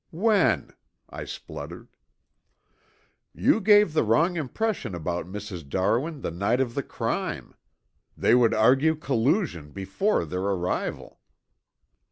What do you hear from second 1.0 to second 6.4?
I spluttered. "You gave the wrong impression about Mrs. Darwin the